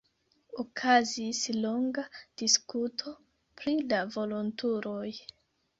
[0.61, 2.03] Okazis longa
[2.43, 3.15] diskuto
[3.61, 5.09] pri la volontuloj.